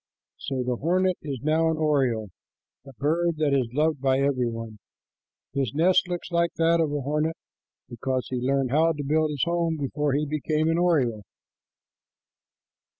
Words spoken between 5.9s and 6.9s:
looks like that